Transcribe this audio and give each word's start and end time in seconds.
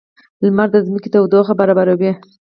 •لمر 0.43 0.67
د 0.73 0.75
ځمکې 0.87 1.09
تودوخه 1.13 1.53
برابروي. 1.59 2.11